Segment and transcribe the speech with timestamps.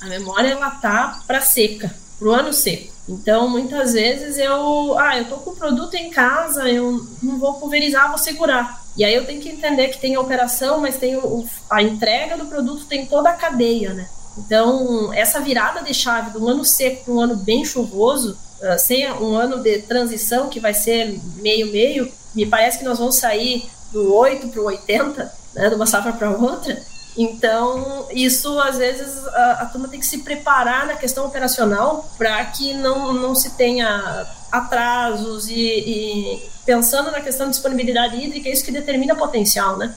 [0.00, 2.92] A memória ela tá para seca, para o ano seco.
[3.08, 7.54] Então, muitas vezes eu, ah, eu tô com o produto em casa, eu não vou
[7.54, 8.80] pulverizar, vou segurar.
[8.96, 12.36] E aí eu tenho que entender que tem a operação, mas tem o, a entrega
[12.36, 14.08] do produto, tem toda a cadeia, né?
[14.38, 19.10] Então, essa virada de chave do ano seco para um ano bem chuvoso, uh, sem
[19.12, 24.14] um ano de transição que vai ser meio-meio, me parece que nós vamos sair do
[24.14, 26.80] 8 para o 80, né, de uma safra para outra.
[27.16, 32.44] Então, isso às vezes a, a, turma tem que se preparar na questão operacional para
[32.46, 38.52] que não, não se tenha atrasos e, e pensando na questão de disponibilidade hídrica, é
[38.52, 39.94] isso que determina potencial, né?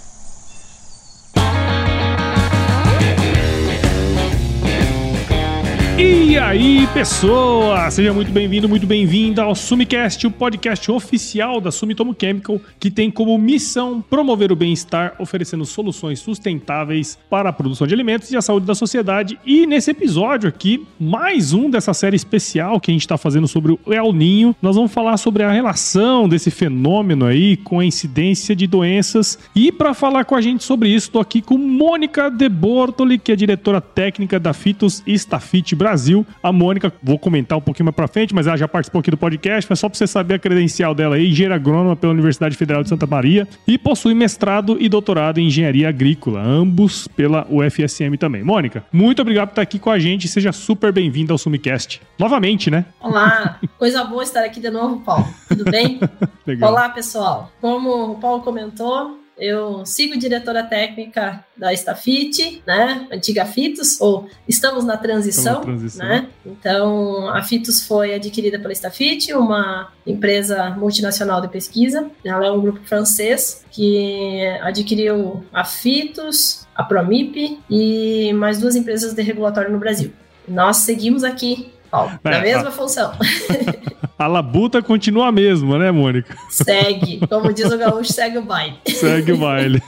[5.95, 7.89] E aí, pessoa!
[7.91, 13.11] Seja muito bem-vindo, muito bem-vinda ao Sumicast, o podcast oficial da Sumitomo Chemical, que tem
[13.11, 18.41] como missão promover o bem-estar, oferecendo soluções sustentáveis para a produção de alimentos e a
[18.41, 19.37] saúde da sociedade.
[19.45, 23.73] E nesse episódio aqui, mais um dessa série especial que a gente está fazendo sobre
[23.73, 28.55] o El Ninho, nós vamos falar sobre a relação desse fenômeno aí com a incidência
[28.55, 29.37] de doenças.
[29.55, 33.31] E para falar com a gente sobre isso, estou aqui com Mônica De Bortoli, que
[33.31, 36.25] é diretora técnica da Fitos Stafit Brasil.
[36.41, 39.17] A Mônica, vou comentar um pouquinho mais pra frente, mas ela já participou aqui do
[39.17, 42.83] podcast, mas só pra você saber a credencial dela aí, engenheira agrônoma pela Universidade Federal
[42.83, 48.43] de Santa Maria e possui mestrado e doutorado em engenharia agrícola, ambos pela UFSM também.
[48.43, 52.01] Mônica, muito obrigado por estar aqui com a gente, seja super bem-vinda ao Sumicast.
[52.17, 52.85] Novamente, né?
[53.01, 55.27] Olá, coisa boa estar aqui de novo, Paulo.
[55.49, 55.99] Tudo bem?
[56.47, 56.71] Legal.
[56.71, 57.51] Olá, pessoal.
[57.59, 63.07] Como o Paulo comentou, eu sigo diretora técnica da Estafite, né?
[63.11, 66.07] Antiga Fitos, ou estamos na transição, estamos na transição.
[66.07, 66.29] né?
[66.45, 72.09] Então, a Fitos foi adquirida pela Estafite, uma empresa multinacional de pesquisa.
[72.23, 79.13] Ela é um grupo francês que adquiriu a Fitos, a Promip e mais duas empresas
[79.13, 80.13] de regulatório no Brasil.
[80.47, 82.71] Nós seguimos aqui Paulo, é, na mesma a...
[82.71, 83.11] função.
[84.23, 86.33] A labuta continua a mesma, né, Mônica?
[86.49, 87.19] Segue.
[87.27, 88.75] Como diz o gaúcho, segue o baile.
[88.87, 89.81] Segue o baile.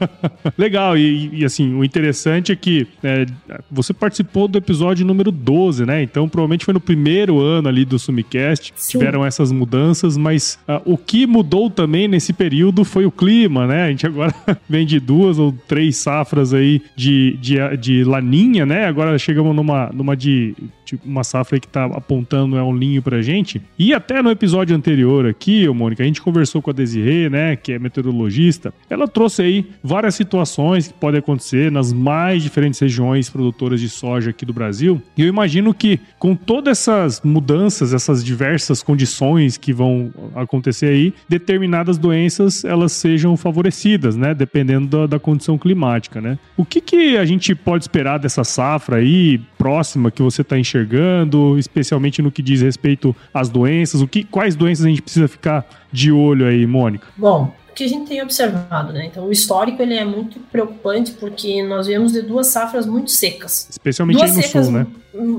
[0.58, 0.98] Legal.
[0.98, 3.24] E, e, assim, o interessante é que é,
[3.70, 6.02] você participou do episódio número 12, né?
[6.02, 8.74] Então, provavelmente foi no primeiro ano ali do Sumicast.
[8.76, 8.98] Sim.
[8.98, 13.84] Tiveram essas mudanças, mas uh, o que mudou também nesse período foi o clima, né?
[13.84, 14.34] A gente agora
[14.68, 18.84] vem de duas ou três safras aí de, de, de laninha, né?
[18.84, 20.54] Agora chegamos numa, numa de
[20.84, 23.60] tipo, uma safra que está apontando é um linho pra gente.
[23.78, 27.72] E até no episódio anterior aqui, Mônica, a gente conversou com a Desirê, né, que
[27.72, 28.74] é meteorologista.
[28.90, 34.30] Ela trouxe aí várias situações que podem acontecer nas mais diferentes regiões produtoras de soja
[34.30, 35.00] aqui do Brasil.
[35.16, 41.14] E eu imagino que com todas essas mudanças, essas diversas condições que vão acontecer aí,
[41.28, 46.36] determinadas doenças elas sejam favorecidas, né, dependendo da, da condição climática, né?
[46.56, 51.58] O que que a gente pode esperar dessa safra aí próxima que você está enxergando
[51.58, 54.00] especialmente no que diz respeito às doenças?
[54.00, 57.08] O que, quais doenças a gente precisa ficar de olho aí, Mônica?
[57.16, 59.06] Bom, o que a gente tem observado, né?
[59.06, 63.68] Então, o histórico ele é muito preocupante porque nós viemos de duas safras muito secas.
[63.70, 64.86] Especialmente duas aí no secas, sul, né?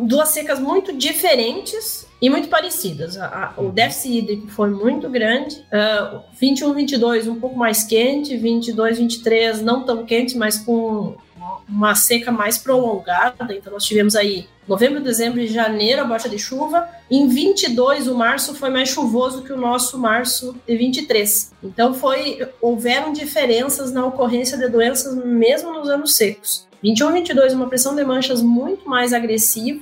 [0.05, 3.17] Duas secas muito diferentes e muito parecidas.
[3.17, 5.55] A, a, o déficit hídrico foi muito grande.
[5.71, 11.15] Uh, 21, 22 um pouco mais quente, 22, 23 não tão quente, mas com
[11.67, 13.53] uma seca mais prolongada.
[13.53, 16.87] Então nós tivemos aí novembro, dezembro e janeiro a baixa de chuva.
[17.09, 21.51] Em 22, o março foi mais chuvoso que o nosso março de 23.
[21.63, 26.67] Então foi houveram diferenças na ocorrência de doenças mesmo nos anos secos.
[26.81, 29.81] 21 22, uma pressão de manchas muito mais agressiva.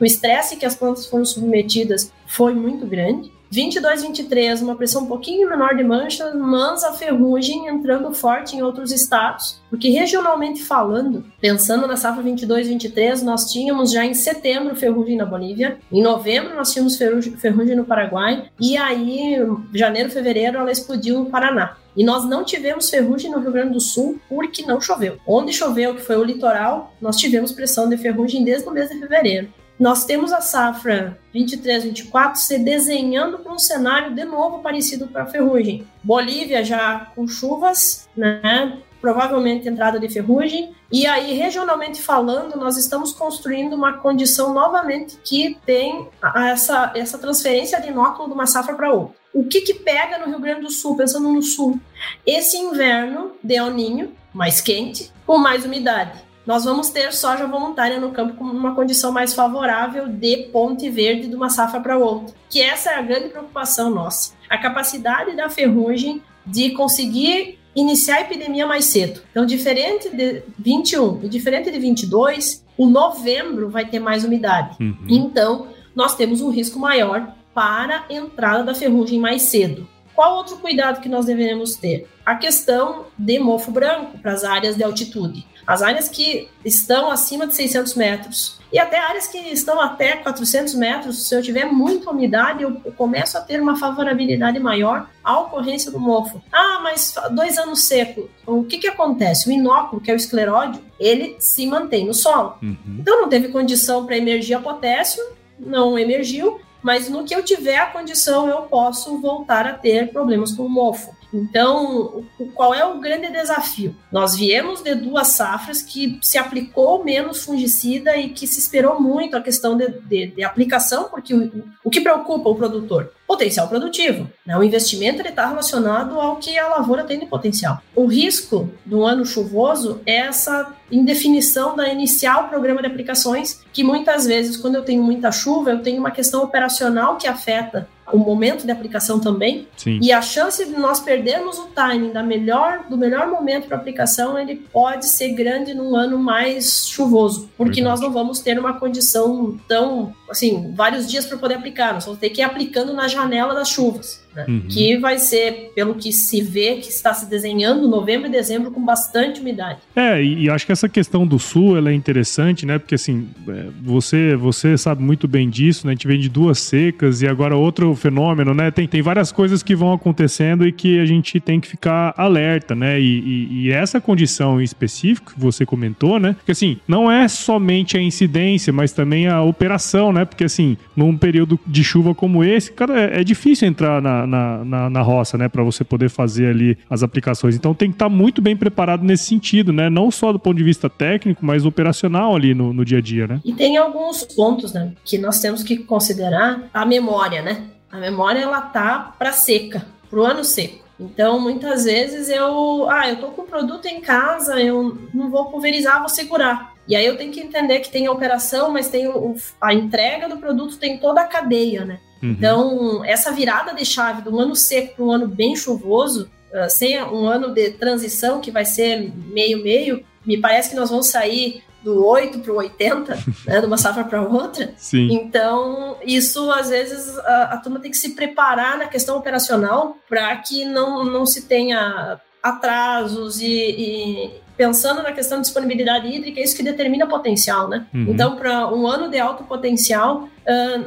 [0.00, 3.30] O estresse que as plantas foram submetidas foi muito grande.
[3.54, 8.62] 22, 23, uma pressão um pouquinho menor de manchas, mas a ferrugem entrando forte em
[8.62, 14.74] outros estados, porque regionalmente falando, pensando na safra 22, 23, nós tínhamos já em setembro
[14.74, 19.36] ferrugem na Bolívia, em novembro nós tínhamos ferrugem no Paraguai, e aí,
[19.72, 21.76] janeiro, fevereiro, ela explodiu no Paraná.
[21.96, 25.16] E nós não tivemos ferrugem no Rio Grande do Sul porque não choveu.
[25.24, 28.98] Onde choveu, que foi o litoral, nós tivemos pressão de ferrugem desde o mês de
[28.98, 29.48] fevereiro
[29.78, 35.26] nós temos a safra 23-24 se desenhando para um cenário de novo parecido para a
[35.26, 35.86] ferrugem.
[36.02, 38.78] Bolívia já com chuvas, né?
[39.00, 45.58] provavelmente entrada de ferrugem, e aí, regionalmente falando, nós estamos construindo uma condição novamente que
[45.66, 49.14] tem essa, essa transferência de inóculo de uma safra para outra.
[49.34, 51.78] O que, que pega no Rio Grande do Sul, pensando no sul?
[52.24, 57.98] Esse inverno de El Ninho, mais quente, com mais umidade nós vamos ter soja voluntária
[57.98, 62.34] no campo com uma condição mais favorável de ponte verde de uma safra para outra.
[62.50, 64.34] Que essa é a grande preocupação nossa.
[64.48, 69.20] A capacidade da ferrugem de conseguir iniciar a epidemia mais cedo.
[69.30, 74.76] Então, diferente de 21 e diferente de 22, o novembro vai ter mais umidade.
[74.80, 75.06] Uhum.
[75.08, 79.88] Então, nós temos um risco maior para a entrada da ferrugem mais cedo.
[80.14, 82.08] Qual outro cuidado que nós devemos ter?
[82.24, 85.44] A questão de mofo branco para as áreas de altitude.
[85.66, 90.74] As áreas que estão acima de 600 metros e até áreas que estão até 400
[90.74, 95.92] metros, se eu tiver muita umidade, eu começo a ter uma favorabilidade maior à ocorrência
[95.92, 96.42] do mofo.
[96.50, 99.48] Ah, mas dois anos seco, o que que acontece?
[99.48, 102.56] O inóculo, que é o escleródio, ele se mantém no solo.
[102.60, 102.96] Uhum.
[102.98, 105.22] Então não teve condição para emergir a potássio,
[105.56, 110.50] não emergiu, mas no que eu tiver a condição, eu posso voltar a ter problemas
[110.50, 111.14] com o mofo.
[111.34, 113.96] Então, qual é o grande desafio?
[114.12, 119.36] Nós viemos de duas safras que se aplicou menos fungicida e que se esperou muito
[119.36, 123.12] a questão de, de, de aplicação, porque o, o que preocupa o produtor?
[123.26, 124.30] Potencial produtivo.
[124.46, 124.56] Né?
[124.56, 127.80] O investimento está relacionado ao que a lavoura tem de potencial.
[127.96, 134.26] O risco do ano chuvoso é essa indefinição da inicial programa de aplicações, que muitas
[134.26, 138.64] vezes, quando eu tenho muita chuva, eu tenho uma questão operacional que afeta o momento
[138.64, 139.66] de aplicação também.
[139.76, 139.98] Sim.
[140.02, 144.38] E a chance de nós perdermos o timing da melhor, do melhor momento para aplicação,
[144.38, 147.90] ele pode ser grande num ano mais chuvoso, porque Verdade.
[147.90, 152.20] nós não vamos ter uma condição tão, assim, vários dias para poder aplicar, nós vamos
[152.20, 154.44] ter que ir aplicando na janela das chuvas né?
[154.48, 154.62] uhum.
[154.68, 158.84] que vai ser, pelo que se vê, que está se desenhando novembro e dezembro com
[158.84, 159.78] bastante umidade.
[159.94, 162.78] É, e, acho que essa questão do sul ela é interessante, né?
[162.78, 165.92] Porque assim, é, você, você sabe muito bem disso, né?
[165.92, 168.70] A gente vem de duas secas e agora outro fenômeno, né?
[168.70, 172.74] Tem, tem várias coisas que vão acontecendo e que a gente tem que ficar alerta,
[172.74, 173.00] né?
[173.00, 176.34] E, e, e essa condição em específico que você comentou, né?
[176.34, 180.24] Porque assim, não é somente a incidência, mas também a operação, né?
[180.24, 184.64] Porque assim, num período de chuva como esse, cara, é, é difícil entrar na, na,
[184.64, 185.48] na, na, roça, né?
[185.48, 187.54] Para você poder fazer ali as aplicações.
[187.54, 189.88] Então tem que estar tá muito bem preparado nesse sentido, né?
[189.88, 193.26] Não só do ponto de vista técnico, mas operacional ali no, no dia a dia,
[193.26, 193.40] né?
[193.44, 194.92] E tem alguns pontos, né?
[195.04, 197.64] Que nós temos que considerar a memória, né?
[197.90, 200.84] A memória, ela tá para seca, pro ano seco.
[200.98, 205.46] Então, muitas vezes eu, ah, eu tô com o produto em casa, eu não vou
[205.46, 206.74] pulverizar, vou segurar.
[206.86, 210.28] E aí eu tenho que entender que tem a operação, mas tem o, a entrega
[210.28, 211.98] do produto, tem toda a cadeia, né?
[212.24, 212.30] Uhum.
[212.30, 217.02] Então, essa virada de chave do ano seco para um ano bem chuvoso, uh, sem
[217.02, 222.02] um ano de transição que vai ser meio-meio, me parece que nós vamos sair do
[222.06, 224.72] 8 para o 80, né, de uma safra para outra.
[224.78, 225.12] Sim.
[225.12, 230.34] Então, isso às vezes a, a turma tem que se preparar na questão operacional para
[230.36, 236.44] que não, não se tenha atrasos e, e, pensando na questão de disponibilidade hídrica, é
[236.44, 237.86] isso que determina potencial, né?
[237.92, 238.06] Uhum.
[238.08, 240.28] Então, para um ano de alto potencial,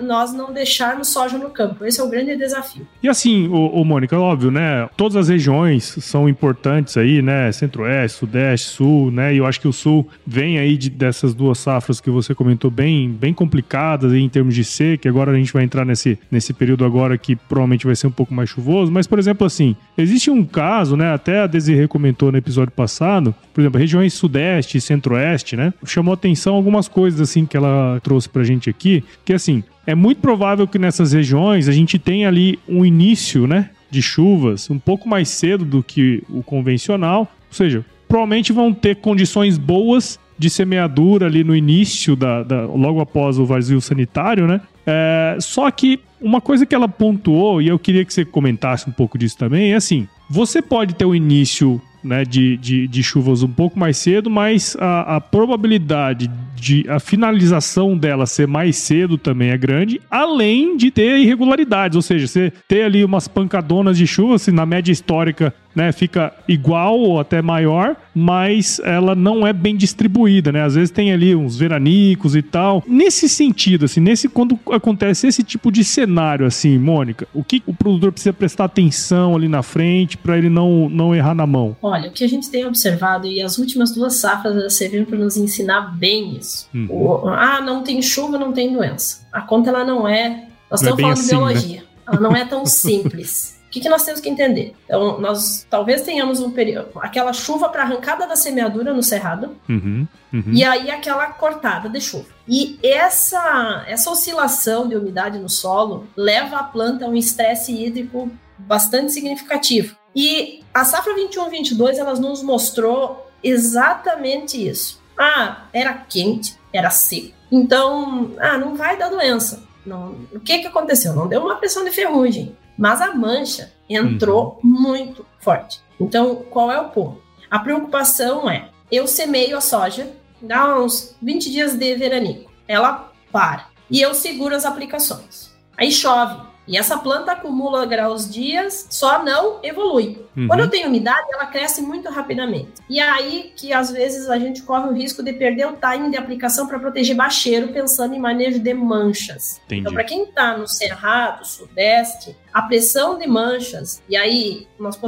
[0.01, 1.85] nós não deixarmos soja no campo.
[1.85, 2.87] Esse é o grande desafio.
[3.01, 4.89] E assim, o, o Mônica, óbvio, né?
[4.95, 7.51] Todas as regiões são importantes aí, né?
[7.51, 9.33] Centro-Oeste, Sudeste, Sul, né?
[9.33, 12.69] E eu acho que o Sul vem aí de, dessas duas safras que você comentou
[12.69, 15.09] bem, bem complicadas em termos de seca.
[15.09, 18.33] Agora a gente vai entrar nesse, nesse período agora que provavelmente vai ser um pouco
[18.33, 18.91] mais chuvoso.
[18.91, 21.13] Mas, por exemplo, assim, existe um caso, né?
[21.13, 25.73] Até a Desirê comentou no episódio passado, por exemplo, regiões Sudeste e Centro-Oeste, né?
[25.85, 29.95] Chamou atenção algumas coisas assim que ela trouxe pra gente aqui, que assim, assim, é
[29.95, 34.77] muito provável que nessas regiões a gente tenha ali um início, né, de chuvas um
[34.77, 40.49] pouco mais cedo do que o convencional, ou seja, provavelmente vão ter condições boas de
[40.49, 44.61] semeadura ali no início da, da logo após o vazio sanitário, né?
[44.85, 48.93] É, só que uma coisa que ela pontuou e eu queria que você comentasse um
[48.93, 53.43] pouco disso também é assim: você pode ter o início né, de, de, de, chuvas
[53.43, 59.17] um pouco mais cedo, mas a, a, probabilidade de a finalização dela ser mais cedo
[59.17, 64.07] também é grande, além de ter irregularidades, ou seja, você ter ali umas pancadonas de
[64.07, 69.53] chuva, assim, na média histórica né, fica igual ou até maior, mas ela não é
[69.53, 70.63] bem distribuída, né?
[70.63, 72.83] Às vezes tem ali uns veranicos e tal.
[72.87, 77.75] Nesse sentido, assim, nesse quando acontece esse tipo de cenário assim, Mônica, o que o
[77.75, 81.77] produtor precisa prestar atenção ali na frente para ele não não errar na mão?
[81.97, 85.35] Olha, o que a gente tem observado e as últimas duas safras serviram para nos
[85.35, 86.69] ensinar bem isso.
[86.73, 86.87] Uhum.
[86.89, 89.27] O, ah, não tem chuva, não tem doença.
[89.31, 90.47] A conta ela não é.
[90.69, 91.81] Nós não é estamos é falando assim, de biologia.
[91.81, 91.87] Né?
[92.07, 93.57] Ela não é tão simples.
[93.67, 94.73] O que, que nós temos que entender?
[94.85, 100.07] Então, nós talvez tenhamos um período, aquela chuva para arrancada da semeadura no cerrado, uhum,
[100.31, 100.53] uhum.
[100.53, 102.27] e aí aquela cortada de chuva.
[102.47, 108.31] E essa, essa oscilação de umidade no solo leva a planta a um estresse hídrico
[108.57, 109.96] bastante significativo.
[110.15, 115.01] E a safra 21-22 elas nos mostrou exatamente isso.
[115.17, 117.33] Ah, era quente, era seco.
[117.51, 119.63] Então, ah, não vai dar doença.
[119.85, 121.13] Não, o que, que aconteceu?
[121.13, 122.55] Não deu uma pressão de ferrugem.
[122.77, 124.69] Mas a mancha entrou uhum.
[124.69, 125.81] muito forte.
[125.99, 127.21] Então, qual é o ponto?
[127.49, 130.11] A preocupação é, eu semeio a soja,
[130.41, 135.55] dá uns 20 dias de veranico, ela para, e eu seguro as aplicações.
[135.77, 140.25] Aí chove, e essa planta acumula graus dias, só não evolui.
[140.35, 140.47] Uhum.
[140.47, 142.73] Quando eu tenho umidade, ela cresce muito rapidamente.
[142.89, 146.11] E é aí que às vezes a gente corre o risco de perder o timing
[146.11, 149.61] de aplicação para proteger bacheiro, pensando em manejo de manchas.
[149.65, 149.81] Entendi.
[149.81, 154.99] Então, para quem está no Cerrado, Sudeste, a pressão de manchas, e aí nós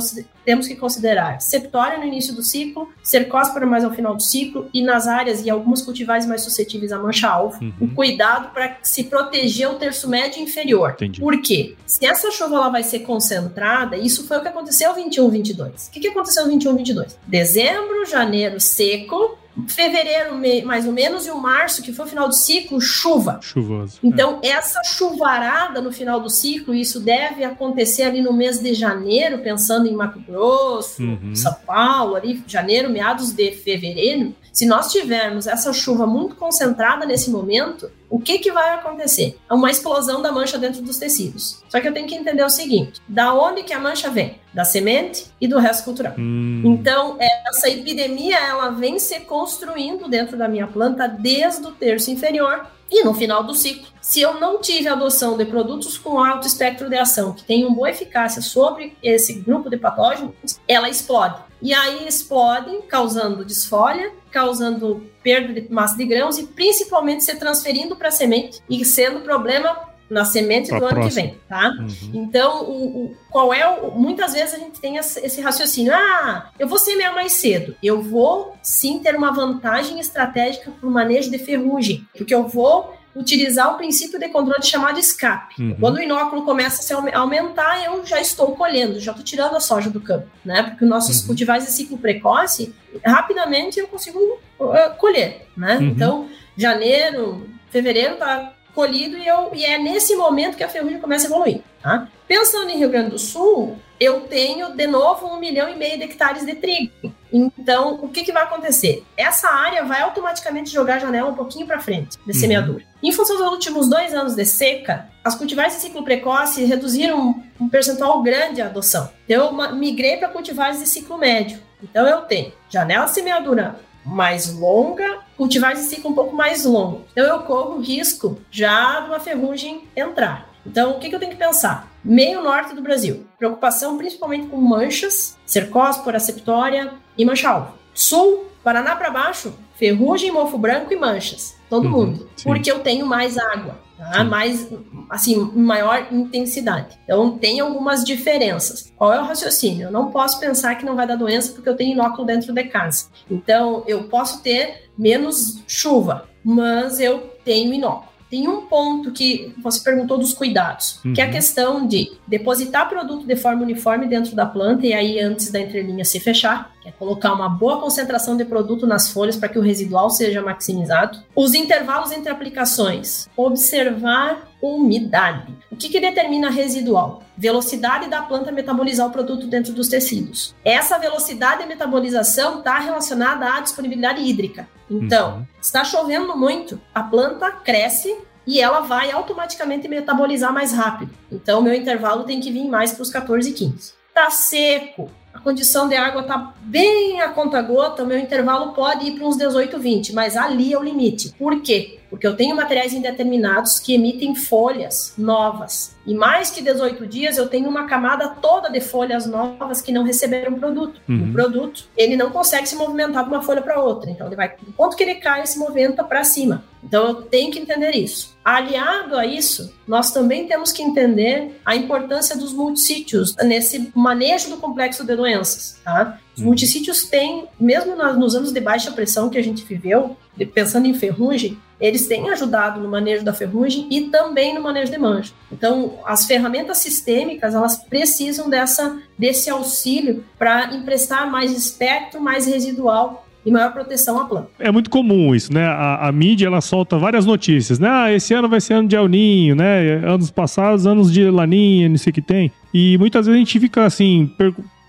[0.45, 4.81] temos que considerar septória no início do ciclo, cercóspora mais ao final do ciclo, e
[4.81, 7.73] nas áreas e algumas cultivares mais suscetíveis à mancha-alvo, uhum.
[7.81, 10.91] o cuidado para se proteger o terço médio inferior.
[10.91, 11.19] Entendi.
[11.19, 11.75] Por quê?
[11.85, 15.87] Se essa chuva ela vai ser concentrada, isso foi o que aconteceu 21, 22.
[15.87, 17.19] O que, que aconteceu 21, 22?
[17.27, 19.37] Dezembro, janeiro seco,
[19.67, 20.35] fevereiro,
[20.65, 23.39] mais ou menos, e o março, que foi o final do ciclo, chuva.
[23.41, 23.99] Chuvoso.
[24.03, 24.49] Então, é.
[24.49, 29.87] essa chuvarada no final do ciclo, isso deve acontecer ali no mês de janeiro, pensando
[29.87, 31.35] em Mato Grosso, uhum.
[31.35, 34.35] São Paulo, ali, janeiro, meados de fevereiro.
[34.51, 39.37] Se nós tivermos essa chuva muito concentrada nesse momento, o que, que vai acontecer?
[39.49, 41.63] É uma explosão da mancha dentro dos tecidos.
[41.69, 44.39] Só que eu tenho que entender o seguinte: da onde que a mancha vem?
[44.53, 46.13] Da semente e do resto cultural.
[46.17, 46.63] Hum.
[46.65, 52.65] Então, essa epidemia ela vem se construindo dentro da minha planta desde o terço inferior
[52.91, 53.87] e no final do ciclo.
[54.01, 57.89] Se eu não tive adoção de produtos com alto espectro de ação, que tenham boa
[57.89, 61.48] eficácia sobre esse grupo de patógenos, ela explode.
[61.61, 67.95] E aí explode, causando desfolha, causando perda de massa de grãos e principalmente se transferindo
[67.95, 71.69] para a semente e sendo problema na semente do ano que vem, tá?
[71.79, 72.11] Uhum.
[72.13, 73.91] Então, o, o, qual é o.
[73.91, 77.75] Muitas vezes a gente tem esse raciocínio: ah, eu vou semear mais cedo.
[77.81, 82.97] Eu vou sim ter uma vantagem estratégica para o manejo de ferrugem, porque eu vou
[83.15, 85.61] utilizar o princípio de controle chamado escape.
[85.61, 85.75] Uhum.
[85.79, 89.59] Quando o inóculo começa a se aumentar, eu já estou colhendo, já estou tirando a
[89.59, 90.63] soja do campo, né?
[90.63, 91.27] Porque nossos uhum.
[91.27, 92.73] cultivares de ciclo precoce,
[93.05, 94.19] rapidamente eu consigo
[94.59, 95.77] uh, colher, né?
[95.77, 95.87] Uhum.
[95.87, 101.27] Então, janeiro, fevereiro tá colhido e, eu, e é nesse momento que a ferrugem começa
[101.27, 101.61] a evoluir.
[101.83, 102.07] Tá?
[102.25, 106.05] Pensando em Rio Grande do Sul, eu tenho de novo um milhão e meio de
[106.05, 107.13] hectares de trigo.
[107.33, 109.03] Então, o que, que vai acontecer?
[109.17, 112.39] Essa área vai automaticamente jogar a janela um pouquinho para frente de uhum.
[112.39, 112.85] semeadura.
[113.03, 117.67] Em função dos últimos dois anos de seca, as cultivares de ciclo precoce reduziram um
[117.67, 119.09] percentual grande a adoção.
[119.27, 121.59] Eu migrei para cultivares de ciclo médio.
[121.83, 123.75] Então, eu tenho janela de semeadura
[124.05, 127.03] mais longa, cultivares de ciclo um pouco mais longo.
[127.11, 130.49] Então eu corro o risco já de uma ferrugem entrar.
[130.65, 131.89] Então, o que, que eu tenho que pensar?
[132.03, 137.73] Meio norte do Brasil, preocupação principalmente com manchas, cercóspora, septória e mancha-alvo.
[137.93, 141.55] Sul, Paraná para baixo, ferrugem, mofo branco e manchas.
[141.69, 142.29] Todo uhum, mundo.
[142.35, 142.43] Sim.
[142.43, 144.23] Porque eu tenho mais água tá?
[144.23, 144.67] mais,
[145.09, 146.97] assim, maior intensidade.
[147.03, 148.91] Então, tem algumas diferenças.
[148.95, 149.87] Qual é o raciocínio?
[149.87, 152.63] Eu não posso pensar que não vai dar doença porque eu tenho inóculo dentro de
[152.65, 153.07] casa.
[153.29, 158.09] Então, eu posso ter menos chuva, mas eu tenho inóculo.
[158.29, 161.13] Tem um ponto que você perguntou dos cuidados, uhum.
[161.13, 161.33] que é a uhum.
[161.33, 166.05] questão de depositar produto de forma uniforme dentro da planta e aí antes da entrelinha
[166.05, 170.09] se fechar, é colocar uma boa concentração de produto nas folhas para que o residual
[170.09, 171.19] seja maximizado.
[171.35, 175.53] Os intervalos entre aplicações, observar umidade.
[175.71, 177.23] O que, que determina residual?
[177.37, 180.55] Velocidade da planta metabolizar o produto dentro dos tecidos.
[180.65, 184.67] Essa velocidade de metabolização está relacionada à disponibilidade hídrica.
[184.89, 185.45] Então, uhum.
[185.61, 191.11] está chovendo muito, a planta cresce e ela vai automaticamente metabolizar mais rápido.
[191.31, 193.93] Então, meu intervalo tem que vir mais para os 14 e 15.
[194.09, 199.11] Está seco, a condição de água está bem a conta gota, meu intervalo pode ir
[199.17, 201.33] para uns 18, 20, mas ali é o limite.
[201.39, 201.97] Por quê?
[202.09, 205.95] Porque eu tenho materiais indeterminados que emitem folhas novas.
[206.05, 210.03] E mais que 18 dias, eu tenho uma camada toda de folhas novas que não
[210.03, 210.99] receberam produto.
[211.07, 211.29] Uhum.
[211.29, 214.09] O produto, ele não consegue se movimentar de uma folha para outra.
[214.09, 216.63] Então, ele vai, enquanto que ele cai, se movimenta para cima.
[216.89, 218.35] Então, eu tenho que entender isso.
[218.43, 224.57] Aliado a isso, nós também temos que entender a importância dos multissítios nesse manejo do
[224.57, 225.79] complexo de doenças.
[225.83, 226.19] Tá?
[226.35, 226.47] Os uhum.
[226.47, 230.17] multissítios têm, mesmo nos anos de baixa pressão que a gente viveu,
[230.51, 234.97] pensando em ferrugem, eles têm ajudado no manejo da ferrugem e também no manejo de
[234.97, 235.31] mancha.
[235.51, 243.28] Então, as ferramentas sistêmicas, elas precisam dessa, desse auxílio para emprestar mais espectro, mais residual
[243.45, 244.49] e maior proteção à planta.
[244.59, 245.65] É muito comum isso, né?
[245.65, 247.89] A, a, mídia ela solta várias notícias, né?
[247.89, 249.95] Ah, esse ano vai ser ano de El Ninho, né?
[250.05, 252.51] Anos passados, anos de Laninha, não sei o que tem.
[252.73, 254.31] E muitas vezes a gente fica assim,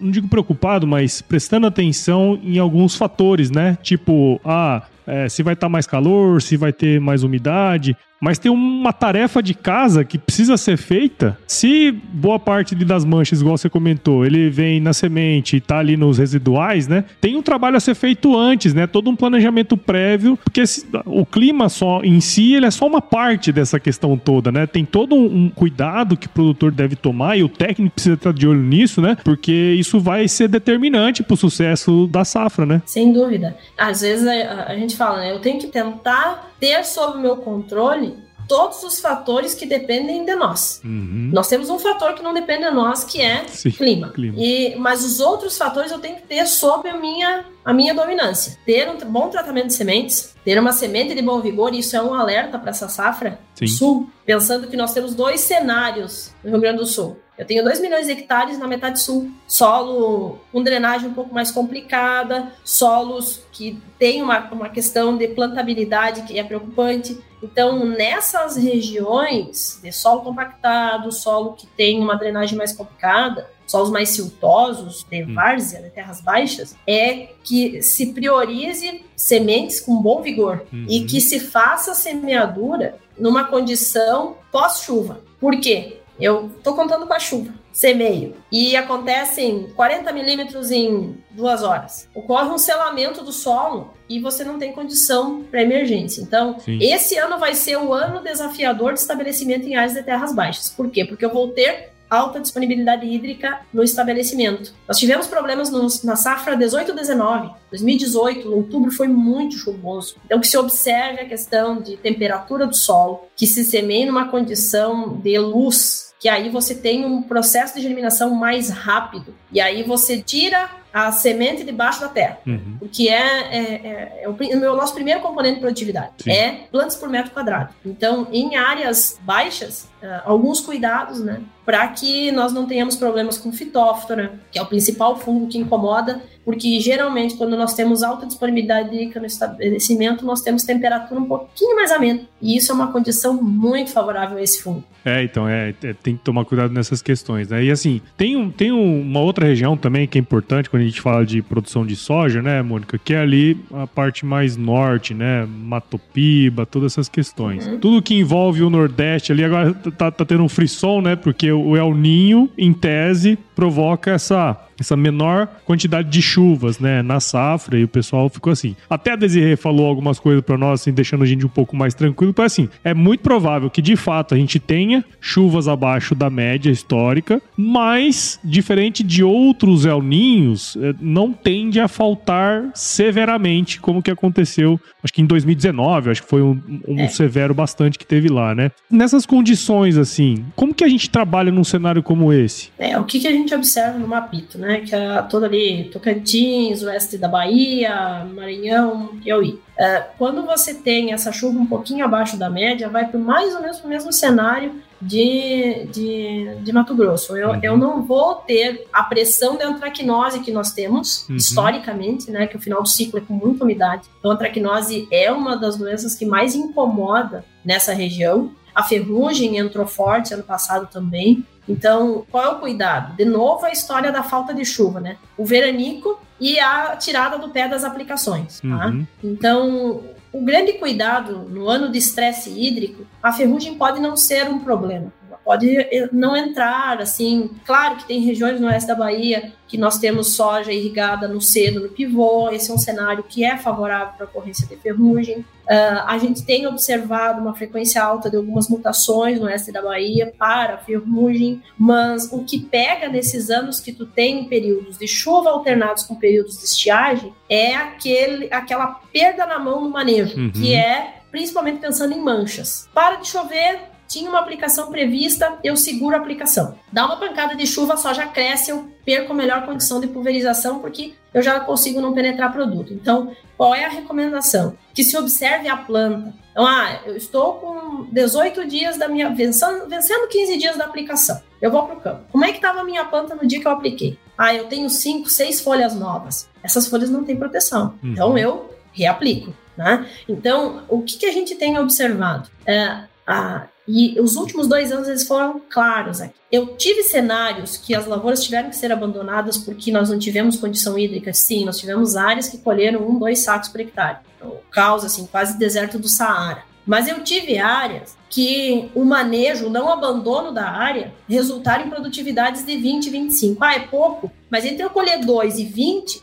[0.00, 3.78] não digo preocupado, mas prestando atenção em alguns fatores, né?
[3.82, 8.38] Tipo, ah, é, se vai estar tá mais calor, se vai ter mais umidade, mas
[8.38, 11.38] tem uma tarefa de casa que precisa ser feita.
[11.46, 15.96] Se boa parte das manchas, igual você comentou, ele vem na semente e tá ali
[15.96, 17.04] nos residuais, né?
[17.20, 18.86] Tem um trabalho a ser feito antes, né?
[18.86, 20.62] Todo um planejamento prévio, porque
[21.06, 24.66] o clima só em si, ele é só uma parte dessa questão toda, né?
[24.66, 28.46] Tem todo um cuidado que o produtor deve tomar e o técnico precisa estar de
[28.46, 29.16] olho nisso, né?
[29.24, 32.82] Porque isso vai ser determinante para o sucesso da safra, né?
[32.84, 33.56] Sem dúvida.
[33.78, 35.32] Às vezes a, a gente fala, né?
[35.32, 38.16] Eu tenho que tentar ter sob o meu controle
[38.50, 40.80] todos os fatores que dependem de nós.
[40.84, 41.30] Uhum.
[41.32, 44.08] Nós temos um fator que não depende de nós, que é Sim, clima.
[44.08, 44.34] clima.
[44.36, 48.58] E, mas os outros fatores eu tenho que ter sob a minha, a minha dominância.
[48.66, 52.12] Ter um bom tratamento de sementes, ter uma semente de bom vigor, isso é um
[52.12, 53.68] alerta para essa safra Sim.
[53.68, 57.16] sul, pensando que nós temos dois cenários no Rio Grande do Sul.
[57.40, 61.50] Eu tenho 2 milhões de hectares na metade sul, solo com drenagem um pouco mais
[61.50, 67.18] complicada, solos que tem uma, uma questão de plantabilidade que é preocupante.
[67.42, 74.10] Então, nessas regiões de solo compactado, solo que tem uma drenagem mais complicada, solos mais
[74.10, 75.34] siltosos, de hum.
[75.34, 80.84] várzea, de terras baixas, é que se priorize sementes com bom vigor uhum.
[80.86, 85.20] e que se faça semeadura numa condição pós-chuva.
[85.40, 85.99] Por quê?
[86.20, 92.08] Eu tô contando com a chuva, semeio, e acontecem 40 milímetros em duas horas.
[92.14, 96.20] Ocorre um selamento do solo e você não tem condição para emergência.
[96.20, 96.78] Então, Sim.
[96.80, 100.68] esse ano vai ser o ano desafiador de estabelecimento em áreas de terras baixas.
[100.68, 101.04] Por quê?
[101.04, 104.74] Porque eu vou ter alta disponibilidade hídrica no estabelecimento.
[104.86, 107.54] Nós tivemos problemas no, na safra 18-19.
[107.70, 110.16] 2018, outubro foi muito chuvoso.
[110.26, 115.16] Então, que se observe a questão de temperatura do solo, que se semeie numa condição
[115.16, 119.34] de luz que aí você tem um processo de germinação mais rápido.
[119.50, 122.78] E aí você tira a semente debaixo da terra, uhum.
[122.80, 126.30] o que é, é, é, é o, o, nosso primeiro componente de produtividade, Sim.
[126.30, 127.74] é plantas por metro quadrado.
[127.84, 133.52] Então, em áreas baixas, uh, alguns cuidados, né, para que nós não tenhamos problemas com
[133.52, 138.88] fitóftora, que é o principal fungo que incomoda, porque geralmente quando nós temos alta disponibilidade
[138.88, 143.40] hídrica no estabelecimento, nós temos temperatura um pouquinho mais amena, e isso é uma condição
[143.40, 144.84] muito favorável a esse fungo.
[145.04, 147.64] É, então, é, é tem que tomar cuidado nessas questões, né?
[147.64, 151.00] E assim, tem, um, tem uma outra região também que é importante quando a gente
[151.00, 152.98] fala de produção de soja, né, Mônica?
[152.98, 155.46] Que é ali a parte mais norte, né?
[155.46, 157.66] Matopiba, todas essas questões.
[157.66, 157.78] Uhum.
[157.78, 161.16] Tudo que envolve o Nordeste ali, agora tá, tá tendo um frisson, né?
[161.16, 167.20] Porque o El Ninho, em tese, provoca essa essa menor quantidade de chuvas, né, na
[167.20, 168.74] safra, e o pessoal ficou assim.
[168.88, 171.92] Até a Desirê falou algumas coisas para nós, assim, deixando a gente um pouco mais
[171.92, 176.30] tranquilo, para assim, é muito provável que de fato a gente tenha chuvas abaixo da
[176.30, 184.02] média histórica, mas diferente de outros El Ninhos, é, não tende a faltar severamente, como
[184.02, 187.08] que aconteceu, acho que em 2019, acho que foi um, um é.
[187.08, 188.70] severo bastante que teve lá, né?
[188.90, 192.70] Nessas condições assim, como que a gente trabalha num cenário como esse?
[192.78, 194.80] É, o que, que a gente observa no mapito, né?
[194.80, 199.60] que é toda ali Tocantins, oeste da Bahia, Maranhão, Piauí.
[199.78, 203.62] É, quando você tem essa chuva um pouquinho abaixo da média, vai para mais ou
[203.62, 207.36] menos o mesmo cenário de, de, de Mato Grosso.
[207.36, 207.60] Eu, uhum.
[207.62, 211.36] eu não vou ter a pressão de antracnose que nós temos, uhum.
[211.36, 214.08] historicamente, né, que o final do ciclo é com muita umidade.
[214.18, 218.52] Então, a antracnose é uma das doenças que mais incomoda nessa região.
[218.74, 221.44] A ferrugem entrou forte ano passado também.
[221.68, 223.16] Então, qual é o cuidado?
[223.16, 225.16] De novo, a história da falta de chuva, né?
[225.36, 228.60] O veranico e a tirada do pé das aplicações.
[228.60, 228.86] Tá?
[228.88, 229.06] Uhum.
[229.22, 230.02] Então,
[230.32, 235.12] o grande cuidado no ano de estresse hídrico, a ferrugem pode não ser um problema
[235.50, 240.36] pode não entrar, assim, claro que tem regiões no oeste da Bahia que nós temos
[240.36, 244.28] soja irrigada no cedo, no pivô, esse é um cenário que é favorável para a
[244.28, 245.38] ocorrência de ferrugem.
[245.40, 250.32] Uh, a gente tem observado uma frequência alta de algumas mutações no oeste da Bahia
[250.38, 255.50] para a ferrugem, mas o que pega nesses anos que tu tem períodos de chuva
[255.50, 260.52] alternados com períodos de estiagem é aquele, aquela perda na mão no manejo, uhum.
[260.52, 262.88] que é principalmente pensando em manchas.
[262.92, 266.74] Para de chover, tinha uma aplicação prevista, eu seguro a aplicação.
[266.92, 270.80] Dá uma pancada de chuva, só já cresce, eu perco a melhor condição de pulverização,
[270.80, 272.92] porque eu já consigo não penetrar produto.
[272.92, 274.76] Então, qual é a recomendação?
[274.92, 276.34] Que se observe a planta.
[276.50, 279.30] Então, ah, eu estou com 18 dias da minha.
[279.30, 281.40] vencendo, vencendo 15 dias da aplicação.
[281.62, 282.24] Eu vou para o campo.
[282.32, 284.18] Como é que estava a minha planta no dia que eu apliquei?
[284.36, 286.48] Ah, eu tenho 5, 6 folhas novas.
[286.64, 287.94] Essas folhas não têm proteção.
[288.02, 288.10] Uhum.
[288.10, 289.54] Então, eu reaplico.
[289.76, 290.04] Né?
[290.28, 292.50] Então, o que, que a gente tem observado?
[292.66, 296.34] É, Ah, e os últimos dois anos eles foram claros aqui.
[296.50, 300.98] Eu tive cenários que as lavouras tiveram que ser abandonadas porque nós não tivemos condição
[300.98, 301.32] hídrica.
[301.32, 304.18] Sim, nós tivemos áreas que colheram um, dois sacos por hectare.
[304.36, 306.62] Então, causa, assim, quase deserto do Saara.
[306.86, 312.64] Mas eu tive áreas que o manejo, o não abandono da área, resultaram em produtividades
[312.64, 313.64] de 20, 25.
[313.64, 316.22] Ah, é pouco, mas entre eu colher 2 e 20.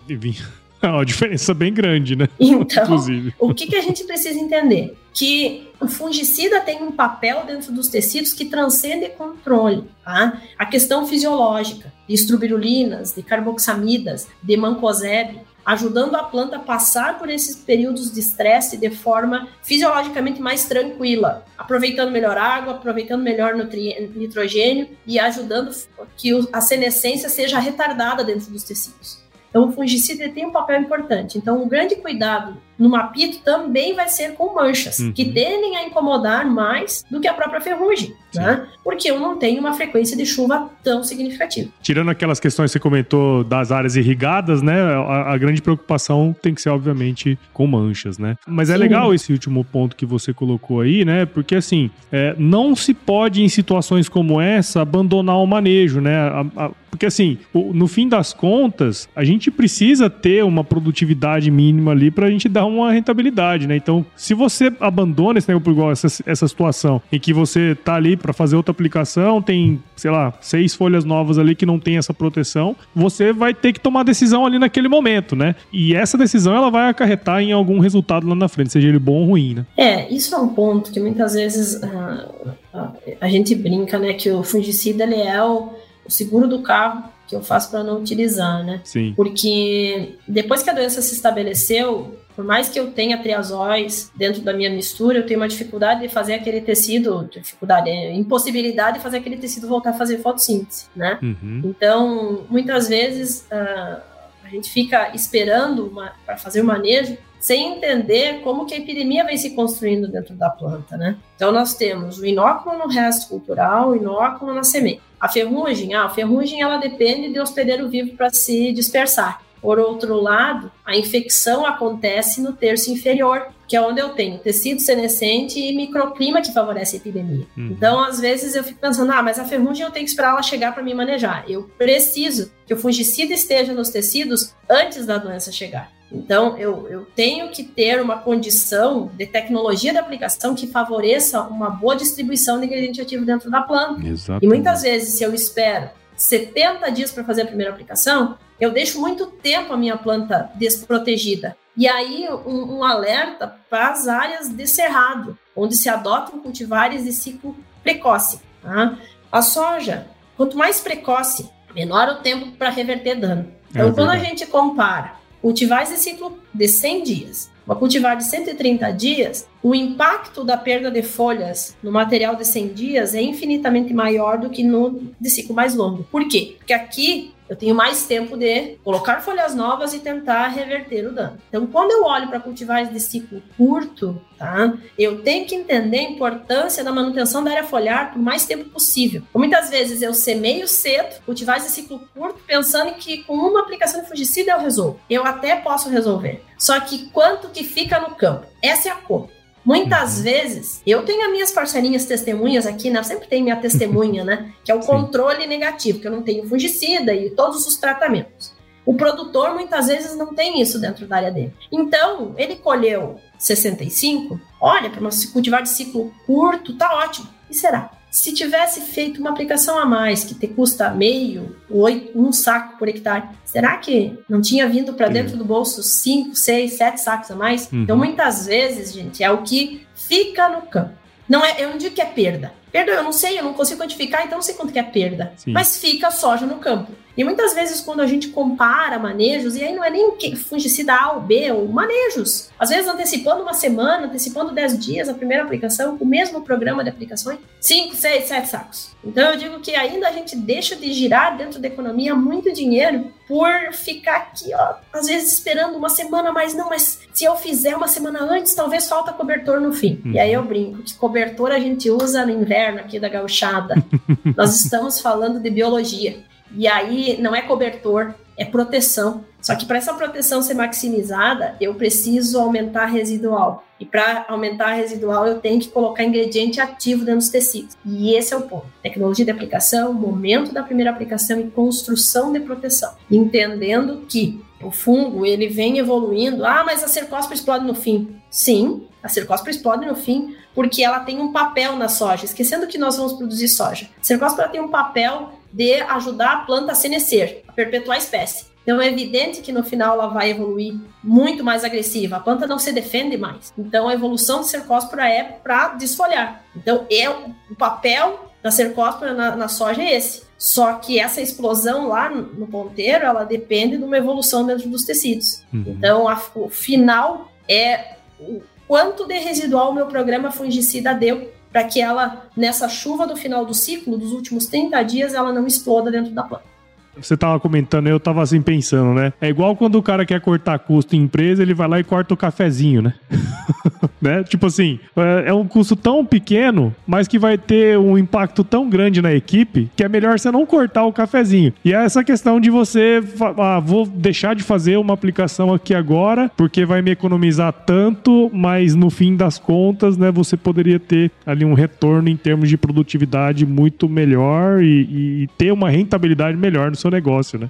[0.82, 0.82] 20.
[0.88, 2.28] É uma diferença bem grande, né?
[2.40, 3.34] Então, Inclusive.
[3.40, 4.98] o que, que a gente precisa entender?
[5.13, 9.84] Que o fungicida tem um papel dentro dos tecidos que transcende controle.
[10.04, 10.42] Tá?
[10.58, 17.30] A questão fisiológica de estrubirulinas, de carboxamidas, de mancozeb, ajudando a planta a passar por
[17.30, 24.88] esses períodos de estresse de forma fisiologicamente mais tranquila, aproveitando melhor água, aproveitando melhor nitrogênio
[25.06, 25.76] e ajudando
[26.16, 29.27] que a senescência seja retardada dentro dos tecidos.
[29.49, 31.38] Então, o fungicida tem um papel importante.
[31.38, 35.12] Então, o grande cuidado no mapito também vai ser com manchas, uhum.
[35.12, 38.68] que tendem a incomodar mais do que a própria ferrugem, né?
[38.84, 41.70] Porque eu não tenho uma frequência de chuva tão significativa.
[41.82, 44.80] Tirando aquelas questões que você comentou das áreas irrigadas, né?
[44.82, 48.36] A, a grande preocupação tem que ser, obviamente, com manchas, né?
[48.48, 48.80] Mas é Sim.
[48.80, 51.26] legal esse último ponto que você colocou aí, né?
[51.26, 56.16] Porque, assim, é, não se pode, em situações como essa, abandonar o manejo, né?
[56.16, 61.92] A, a, porque, assim, no fim das contas, a gente precisa ter uma produtividade mínima
[61.92, 63.75] ali para a gente dar uma rentabilidade, né?
[63.75, 68.15] Então, se você abandona esse negócio igual essa, essa situação em que você tá ali
[68.15, 72.13] para fazer outra aplicação, tem, sei lá, seis folhas novas ali que não tem essa
[72.13, 75.56] proteção, você vai ter que tomar decisão ali naquele momento, né?
[75.71, 79.21] E essa decisão ela vai acarretar em algum resultado lá na frente, seja ele bom
[79.21, 79.65] ou ruim, né?
[79.75, 84.13] É, isso é um ponto que muitas vezes uh, a gente brinca, né?
[84.13, 85.69] Que o fungicida ele é o,
[86.06, 88.80] o seguro do carro que eu faço para não utilizar, né?
[88.84, 89.13] Sim.
[89.15, 94.54] Porque depois que a doença se estabeleceu, por mais que eu tenha triazóis dentro da
[94.54, 99.17] minha mistura, eu tenho uma dificuldade de fazer aquele tecido, dificuldade, é, impossibilidade de fazer
[99.17, 101.17] aquele tecido voltar a fazer fotossíntese, né?
[101.19, 101.63] Uhum.
[101.65, 104.00] Então, muitas vezes uh,
[104.43, 105.91] a gente fica esperando
[106.28, 110.52] para fazer o manejo sem entender como que a epidemia vem se construindo dentro da
[110.52, 111.17] planta, né?
[111.36, 115.02] Então nós temos o inóculo no resto cultural, o inóculo na semente.
[115.19, 119.41] A ferrugem, ah, a ferrugem ela depende de hospedeiro vivo para se dispersar.
[119.62, 124.80] Por outro lado, a infecção acontece no terço inferior, que é onde eu tenho tecido
[124.82, 127.46] senescente e microclima que favorece a epidemia.
[127.58, 127.70] Uhum.
[127.72, 130.43] Então, às vezes eu fico pensando, ah, mas a ferrugem eu tenho que esperar ela
[130.43, 131.43] chegar para me manejar.
[131.50, 135.91] Eu preciso que o fungicida esteja nos tecidos antes da doença chegar.
[136.12, 141.70] Então, eu, eu tenho que ter uma condição de tecnologia de aplicação que favoreça uma
[141.70, 144.08] boa distribuição de ingrediente ativo dentro da planta.
[144.08, 144.46] Exatamente.
[144.46, 149.00] E muitas vezes, se eu espero 70 dias para fazer a primeira aplicação, eu deixo
[149.00, 151.58] muito tempo a minha planta desprotegida.
[151.76, 157.12] E aí, um, um alerta para as áreas de cerrado, onde se adotam cultivares de
[157.12, 158.39] ciclo precoce.
[158.63, 158.98] Tá?
[159.32, 163.52] A soja, quanto mais precoce, menor o tempo para reverter dano.
[163.70, 168.24] Então, é quando a gente compara cultivares de ciclo de 100 dias uma cultivar de
[168.24, 173.93] 130 dias, o impacto da perda de folhas no material de 100 dias é infinitamente
[173.93, 176.06] maior do que no de ciclo mais longo.
[176.06, 176.56] Por quê?
[176.58, 181.38] Porque aqui eu tenho mais tempo de colocar folhas novas e tentar reverter o dano.
[181.49, 184.73] Então, quando eu olho para cultivares de ciclo curto, tá?
[184.97, 189.23] Eu tenho que entender a importância da manutenção da área foliar por mais tempo possível.
[189.33, 194.07] Muitas vezes eu semeio cedo, cultivares de ciclo curto, pensando que com uma aplicação de
[194.07, 194.99] fungicida eu resolvo.
[195.10, 196.43] Eu até posso resolver.
[196.57, 198.47] Só que quanto que fica no campo?
[198.62, 199.37] Essa é a conta.
[199.67, 200.23] Muitas uhum.
[200.23, 203.01] vezes, eu tenho as minhas parceirinhas testemunhas aqui, né?
[203.01, 204.53] Eu sempre tenho minha testemunha, né?
[204.63, 204.88] Que é o Sim.
[204.88, 208.56] controle negativo, que eu não tenho fungicida e todos os tratamentos.
[208.86, 211.53] O produtor muitas vezes não tem isso dentro da área dele.
[211.69, 217.27] Então, ele colheu 65, olha, para se cultivar de ciclo curto, tá ótimo.
[217.49, 217.91] E será?
[218.17, 222.88] Se tivesse feito uma aplicação a mais, que te custa meio, oito, um saco por
[222.89, 227.36] hectare, será que não tinha vindo para dentro do bolso cinco, seis, sete sacos a
[227.36, 227.71] mais?
[227.71, 227.84] Uhum.
[227.84, 230.95] Então, muitas vezes, gente, é o que fica no campo.
[231.30, 232.51] Não é, eu não digo que é perda.
[232.71, 235.34] Perda eu não sei, eu não consigo quantificar, então não sei quanto que é perda.
[235.38, 235.51] Sim.
[235.51, 236.91] Mas fica soja no campo.
[237.17, 241.13] E muitas vezes, quando a gente compara manejos, e aí não é nem fungicida A
[241.13, 242.49] ou B, ou manejos.
[242.60, 246.89] Às vezes, antecipando uma semana, antecipando 10 dias a primeira aplicação, o mesmo programa de
[246.89, 248.95] aplicações, 5, 6, 7 sacos.
[249.03, 253.12] Então, eu digo que ainda a gente deixa de girar dentro da economia muito dinheiro
[253.27, 257.75] por ficar aqui, ó, às vezes esperando uma semana, mas não, mas se eu fizer
[257.75, 260.01] uma semana antes, talvez falta cobertor no fim.
[260.06, 260.12] Uhum.
[260.13, 263.75] E aí eu brinco que cobertor a gente usa no inverno aqui da gauchada.
[264.36, 266.23] Nós estamos falando de biologia.
[266.55, 269.25] E aí não é cobertor, é proteção.
[269.41, 273.63] Só que para essa proteção ser maximizada, eu preciso aumentar a residual.
[273.79, 277.75] E para aumentar a residual, eu tenho que colocar ingrediente ativo dentro dos tecidos.
[277.86, 278.65] E esse é o ponto.
[278.81, 282.93] Tecnologia de aplicação, momento da primeira aplicação e construção de proteção.
[283.10, 286.43] Entendendo que o fungo, ele vem evoluindo.
[286.43, 288.15] Ah, mas a cercospora explode no fim.
[288.29, 292.25] Sim, a cercospora explode no fim porque ela tem um papel na soja.
[292.25, 293.88] Esquecendo que nós vamos produzir soja.
[294.01, 298.45] A cercospora tem um papel de ajudar a planta a senescer, a perpetuar a espécie.
[298.63, 302.17] Então é evidente que no final ela vai evoluir muito mais agressiva.
[302.17, 303.53] A planta não se defende mais.
[303.57, 306.43] Então a evolução de cercóspora é para desfolhar.
[306.53, 310.27] Então é o papel da cercóspora na, na soja é esse.
[310.38, 315.43] Só que essa explosão lá no ponteiro, ela depende de uma evolução dentro dos tecidos.
[315.51, 315.63] Uhum.
[315.65, 321.63] Então, a, o final é o quanto de residual o meu programa fungicida deu para
[321.63, 325.91] que ela, nessa chuva do final do ciclo, dos últimos 30 dias, ela não exploda
[325.91, 326.57] dentro da planta
[327.01, 329.13] você tava comentando, eu tava assim pensando, né?
[329.21, 332.13] É igual quando o cara quer cortar custo em empresa, ele vai lá e corta
[332.13, 332.93] o cafezinho, né?
[334.01, 334.23] né?
[334.23, 338.69] Tipo assim, é, é um custo tão pequeno, mas que vai ter um impacto tão
[338.69, 341.53] grande na equipe que é melhor você não cortar o cafezinho.
[341.63, 343.01] E é essa questão de você,
[343.38, 348.75] ah, vou deixar de fazer uma aplicação aqui agora, porque vai me economizar tanto, mas
[348.75, 353.45] no fim das contas, né, você poderia ter ali um retorno em termos de produtividade
[353.45, 357.50] muito melhor e, e ter uma rentabilidade melhor no seu seu negócio, né?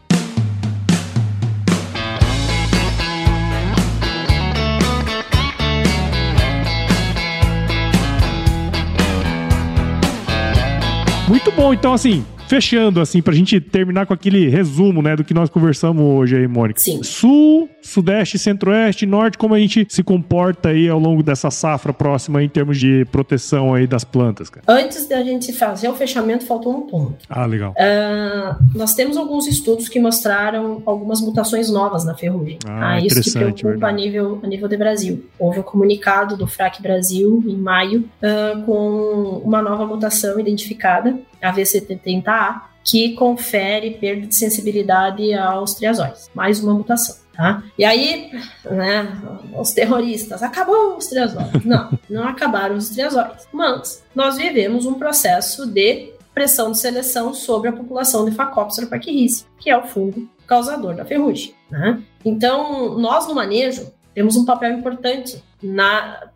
[11.27, 15.33] Muito bom, então assim, fechando, assim, pra gente terminar com aquele resumo, né, do que
[15.33, 16.79] nós conversamos hoje aí, Mônica.
[16.79, 17.03] Sim.
[17.03, 22.41] Sul, Sudeste, Centro-Oeste, Norte, como a gente se comporta aí ao longo dessa safra próxima
[22.41, 24.65] em termos de proteção aí das plantas, cara?
[24.67, 27.17] Antes da gente fazer o fechamento, faltou um ponto.
[27.29, 27.71] Ah, legal.
[27.71, 32.59] Uh, nós temos alguns estudos que mostraram algumas mutações novas na ferrugem.
[32.65, 35.25] Ah, ah isso que preocupa a nível, a nível de Brasil.
[35.37, 41.51] Houve um comunicado do FRAC Brasil, em maio, uh, com uma nova mutação identificada a
[42.37, 46.29] VC30A, que confere perda de sensibilidade aos triazóis.
[46.33, 47.15] Mais uma mutação.
[47.35, 47.61] Tá?
[47.77, 48.31] E aí,
[48.65, 49.21] né,
[49.55, 51.63] os terroristas, acabou os triazóides.
[51.65, 53.47] Não, não acabaram os triazóides.
[53.51, 59.45] Mas nós vivemos um processo de pressão de seleção sobre a população de Phacopsora pachyrhizae,
[59.59, 61.53] que é o fungo causador da ferrugem.
[61.69, 62.01] Né?
[62.25, 65.43] Então, nós no manejo temos um papel importante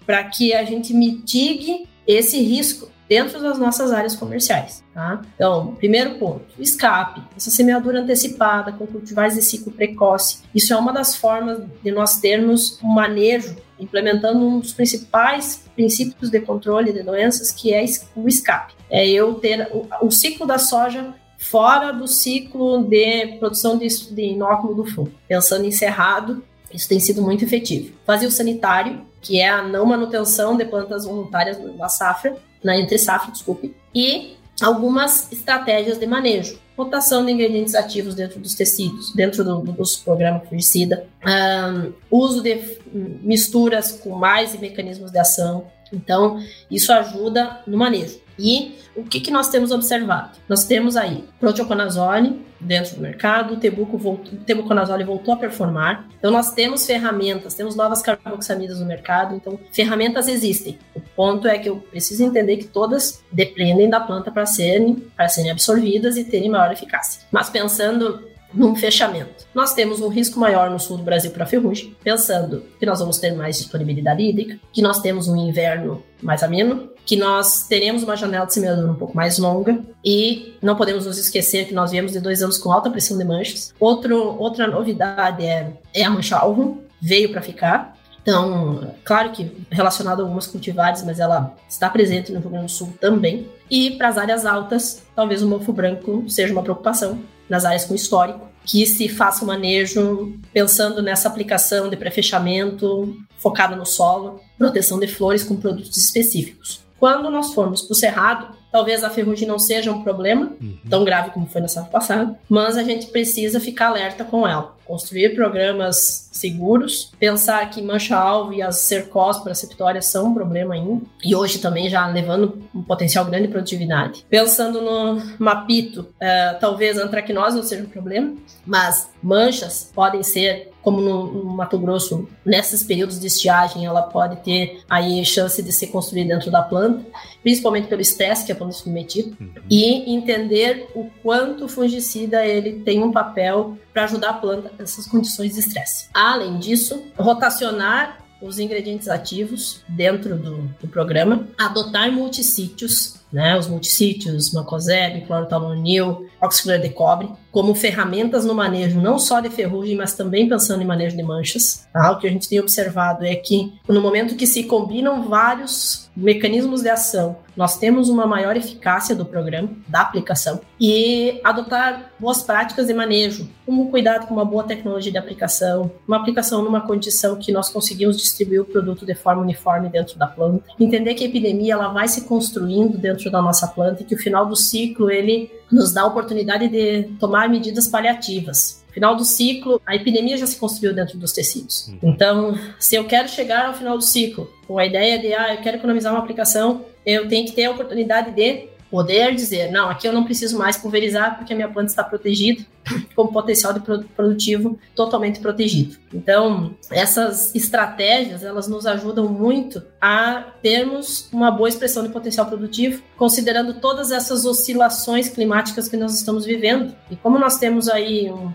[0.05, 4.81] para que a gente mitigue esse risco dentro das nossas áreas comerciais.
[4.93, 5.21] Tá?
[5.35, 10.39] Então, primeiro ponto, escape, essa semeadura antecipada com cultivares de ciclo precoce.
[10.55, 16.29] Isso é uma das formas de nós termos um manejo, implementando um dos principais princípios
[16.29, 17.83] de controle de doenças, que é
[18.15, 18.73] o escape.
[18.89, 24.21] É eu ter o, o ciclo da soja fora do ciclo de produção de, de
[24.21, 25.11] inóculo do fungo.
[25.27, 27.93] Pensando em cerrado, isso tem sido muito efetivo.
[28.05, 32.97] Fazer o sanitário, que é a não manutenção de plantas voluntárias na safra, na entre
[32.97, 36.59] safra, desculpe, e algumas estratégias de manejo.
[36.77, 42.79] Rotação de ingredientes ativos dentro dos tecidos, dentro do, dos programas fungicida, um, uso de
[42.93, 45.67] misturas com mais mecanismos de ação.
[45.93, 48.20] Então, isso ajuda no manejo.
[48.41, 50.31] E o que, que nós temos observado?
[50.49, 56.07] Nós temos aí proteoconazole dentro do mercado, o tebuco tebuconazole voltou a performar.
[56.17, 60.77] Então nós temos ferramentas, temos novas carboxamidas no mercado, então ferramentas existem.
[60.95, 65.27] O ponto é que eu preciso entender que todas dependem da planta para serem, para
[65.29, 67.21] serem absorvidas e terem maior eficácia.
[67.31, 69.45] Mas pensando num fechamento.
[69.53, 73.17] Nós temos um risco maior no sul do Brasil para ferrugem, pensando que nós vamos
[73.17, 78.15] ter mais disponibilidade hídrica, que nós temos um inverno mais ameno, que nós teremos uma
[78.15, 82.11] janela de semeadura um pouco mais longa e não podemos nos esquecer que nós viemos
[82.11, 83.73] de dois anos com alta pressão de manchas.
[83.79, 87.97] Outro, outra novidade é, é a mancha-alvo, veio para ficar.
[88.21, 92.71] Então, claro que relacionado a algumas cultivares, mas ela está presente no Rio Grande do
[92.71, 93.47] Sul também.
[93.69, 97.95] E para as áreas altas, talvez o mofo branco seja uma preocupação nas áreas com
[97.95, 104.99] histórico, que se faça o manejo pensando nessa aplicação de pré-fechamento focada no solo, proteção
[104.99, 106.81] de flores com produtos específicos.
[106.99, 110.77] Quando nós formos para o cerrado, talvez a ferrugem não seja um problema uhum.
[110.87, 114.75] tão grave como foi na safra passada, mas a gente precisa ficar alerta com ela.
[114.91, 121.33] Construir programas seguros, pensar que mancha-alvo e as cercósporas septórias são um problema ainda, e
[121.33, 124.25] hoje também já levando um potencial grande de produtividade.
[124.29, 130.73] Pensando no mapito, uh, talvez a antracnose não seja um problema, mas manchas podem ser
[130.81, 135.71] como no, no, Mato Grosso, nesses períodos de estiagem, ela pode ter aí chance de
[135.71, 137.05] ser construída dentro da planta,
[137.43, 139.51] principalmente pelo estresse que a planta é submetida, uhum.
[139.69, 145.05] e entender o quanto o fungicida ele tem um papel para ajudar a planta nessas
[145.05, 146.07] condições de estresse.
[146.13, 154.53] Além disso, rotacionar os ingredientes ativos dentro do, do programa, adotar multissítios né, os multissítios,
[154.53, 160.47] mancozeb, clorotalonil, oxicloro de cobre, como ferramentas no manejo não só de ferrugem, mas também
[160.47, 161.87] pensando em manejo de manchas.
[161.93, 162.11] Tá?
[162.11, 166.81] O que a gente tem observado é que no momento que se combinam vários mecanismos
[166.81, 172.87] de ação, nós temos uma maior eficácia do programa, da aplicação, e adotar boas práticas
[172.87, 177.51] de manejo, como cuidado com uma boa tecnologia de aplicação, uma aplicação numa condição que
[177.51, 181.73] nós conseguimos distribuir o produto de forma uniforme dentro da planta, entender que a epidemia
[181.73, 185.51] ela vai se construindo dentro da nossa planta e que o final do ciclo ele
[185.71, 188.81] nos dá a oportunidade de tomar medidas paliativas.
[188.91, 191.87] Final do ciclo, a epidemia já se construiu dentro dos tecidos.
[191.87, 192.11] Uhum.
[192.11, 195.61] Então, se eu quero chegar ao final do ciclo com a ideia de, ah, eu
[195.61, 200.05] quero economizar uma aplicação, eu tenho que ter a oportunidade de poder dizer, não, aqui
[200.05, 202.65] eu não preciso mais pulverizar porque a minha planta está protegida,
[203.15, 203.73] com potencial
[204.15, 205.95] produtivo totalmente protegido.
[206.13, 213.01] Então, essas estratégias, elas nos ajudam muito a termos uma boa expressão de potencial produtivo,
[213.15, 216.93] considerando todas essas oscilações climáticas que nós estamos vivendo.
[217.09, 218.51] E como nós temos aí um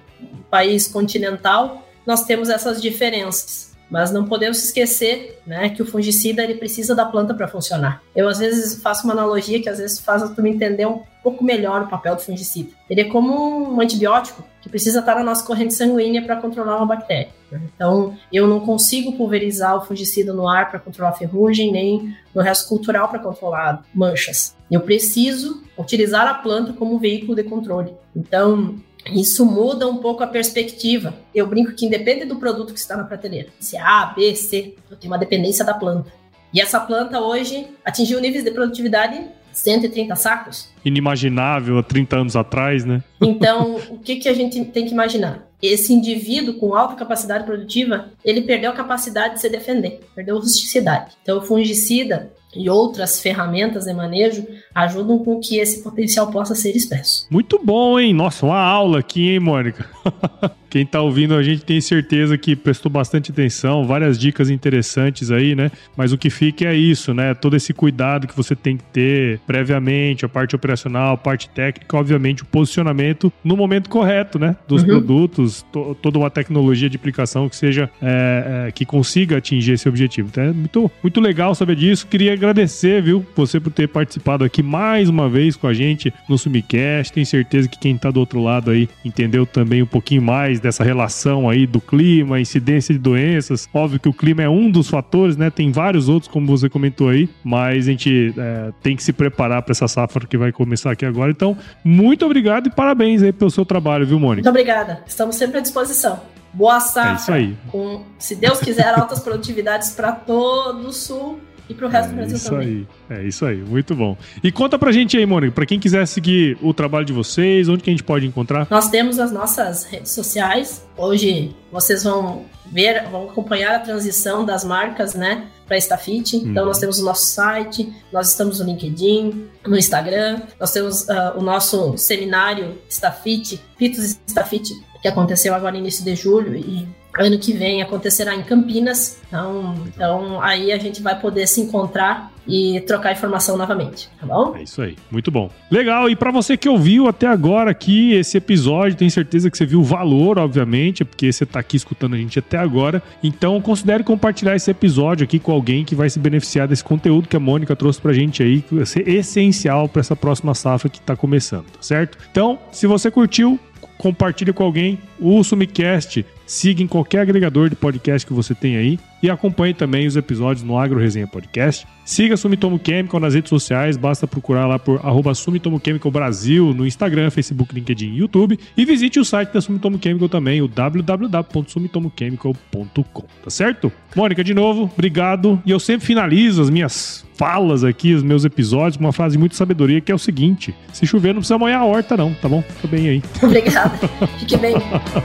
[0.51, 3.76] país continental, nós temos essas diferenças.
[3.91, 8.03] Mas não podemos esquecer né, que o fungicida ele precisa da planta para funcionar.
[8.15, 11.45] Eu às vezes faço uma analogia que às vezes faz tu me entender um pouco
[11.45, 12.71] melhor o papel do fungicida.
[12.89, 16.87] Ele é como um antibiótico que precisa estar na nossa corrente sanguínea para controlar uma
[16.87, 17.29] bactéria.
[17.53, 22.69] Então, eu não consigo pulverizar o fungicida no ar para controlar ferrugem, nem no resto
[22.69, 24.57] cultural para controlar manchas.
[24.71, 27.93] Eu preciso utilizar a planta como veículo de controle.
[28.15, 28.77] Então,
[29.13, 31.15] isso muda um pouco a perspectiva.
[31.35, 34.75] Eu brinco que independe do produto que está na prateleira, se é A, B, C,
[34.91, 36.13] eu tenho uma dependência da planta.
[36.53, 39.21] E essa planta hoje atingiu níveis de produtividade
[39.53, 40.69] 130 sacos.
[40.85, 43.03] Inimaginável há 30 anos atrás, né?
[43.21, 45.47] Então, o que, que a gente tem que imaginar?
[45.61, 50.41] Esse indivíduo com alta capacidade produtiva, ele perdeu a capacidade de se defender, perdeu a
[50.41, 51.17] rusticidade.
[51.23, 56.75] Então, o fungicida, e outras ferramentas de manejo ajudam com que esse potencial possa ser
[56.75, 57.27] expresso.
[57.31, 58.13] Muito bom, hein?
[58.13, 59.89] Nossa, uma aula aqui, hein, Mônica?
[60.69, 65.55] Quem está ouvindo a gente tem certeza que prestou bastante atenção, várias dicas interessantes aí,
[65.55, 65.71] né?
[65.97, 67.35] Mas o que fica é isso, né?
[67.35, 71.97] Todo esse cuidado que você tem que ter previamente, a parte operacional, a parte técnica,
[71.97, 74.57] obviamente o posicionamento no momento correto, né?
[74.67, 74.89] Dos uhum.
[74.89, 79.89] produtos, to toda uma tecnologia de aplicação que seja é, é, que consiga atingir esse
[79.89, 80.29] objetivo.
[80.31, 82.07] Então é muito, muito legal saber disso.
[82.07, 86.37] Queria agradecer, viu, você por ter participado aqui mais uma vez com a gente no
[86.37, 87.13] Sumicast.
[87.13, 90.85] Tenho certeza que quem está do outro lado aí entendeu também um pouquinho mais dessa
[90.85, 93.69] relação aí do clima, incidência de doenças.
[93.73, 95.51] Óbvio que o clima é um dos fatores, né?
[95.51, 99.63] Tem vários outros, como você comentou aí, mas a gente é, tem que se preparar
[99.63, 101.31] para essa safra que vai começar aqui agora.
[101.31, 104.43] Então, muito obrigado e parabéns aí pelo seu trabalho, viu, Mônica?
[104.43, 105.03] Muito obrigada.
[105.07, 106.21] Estamos sempre à disposição.
[106.53, 107.13] Boa safra.
[107.13, 107.57] É isso aí.
[107.71, 112.11] Com, se Deus quiser, altas produtividades para todo o sul e para o resto é
[112.11, 112.87] do Brasil isso também.
[113.11, 113.19] Aí.
[113.19, 114.17] É isso aí, muito bom.
[114.43, 117.83] E conta pra gente aí, Mônica, pra quem quiser seguir o trabalho de vocês, onde
[117.83, 118.67] que a gente pode encontrar?
[118.71, 120.87] Nós temos as nossas redes sociais.
[120.97, 126.37] Hoje vocês vão ver, vão acompanhar a transição das marcas, né, para Stafit.
[126.37, 126.69] Então uhum.
[126.69, 131.43] nós temos o nosso site, nós estamos no LinkedIn, no Instagram, nós temos uh, o
[131.43, 137.53] nosso seminário Stafit, Pitos Stafit, que aconteceu agora no início de julho e ano que
[137.53, 139.19] vem acontecerá em Campinas.
[139.29, 144.55] Então, então aí a gente vai poder se encontrar e trocar informação novamente, tá bom?
[144.57, 145.51] É isso aí, muito bom.
[145.71, 149.67] Legal, e para você que ouviu até agora aqui esse episódio, tenho certeza que você
[149.67, 153.03] viu o valor, obviamente, porque você tá aqui escutando a gente até agora.
[153.23, 157.37] Então, considere compartilhar esse episódio aqui com alguém que vai se beneficiar desse conteúdo que
[157.37, 161.01] a Mônica trouxe pra gente aí, que vai ser essencial para essa próxima safra que
[161.01, 162.17] tá começando, tá certo?
[162.31, 163.59] Então, se você curtiu,
[163.99, 168.99] compartilhe com alguém o Sumicast, siga em qualquer agregador de podcast que você tem aí
[169.23, 171.85] e acompanhe também os episódios no Agro Resenha Podcast.
[172.05, 176.87] Siga Sumitomo Chemical nas redes sociais, basta procurar lá por arroba Sumitomo Chemical Brasil no
[176.87, 178.57] Instagram, Facebook, LinkedIn e YouTube.
[178.77, 183.91] E visite o site da Sumitomo Chemical também, o www.sumitomochemical.com, tá certo?
[184.15, 185.61] Mônica, de novo, obrigado.
[185.67, 189.39] E eu sempre finalizo as minhas falas aqui, os meus episódios, com uma frase de
[189.39, 192.49] muita sabedoria que é o seguinte: se chover, não precisa molhar a horta, não, tá
[192.49, 192.63] bom?
[192.63, 193.21] Fica bem aí.
[193.43, 193.99] Obrigada.
[194.39, 194.77] Fique bem.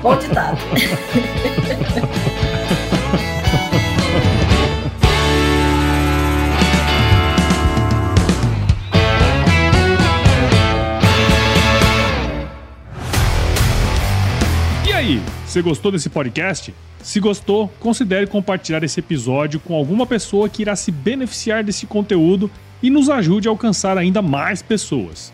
[0.01, 0.57] Bom ditado.
[14.85, 16.73] e aí, você gostou desse podcast?
[17.03, 22.49] Se gostou, considere compartilhar esse episódio com alguma pessoa que irá se beneficiar desse conteúdo
[22.81, 25.33] e nos ajude a alcançar ainda mais pessoas.